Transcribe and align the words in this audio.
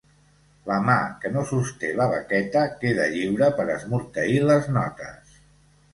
La 0.69 0.77
mà 0.85 0.95
que 1.25 1.31
no 1.35 1.43
sosté 1.51 1.91
la 1.99 2.09
baqueta 2.13 2.65
queda 2.81 3.07
lliure 3.17 3.53
per 3.61 3.67
esmorteir 3.77 4.43
les 4.53 4.71
notes. 4.79 5.41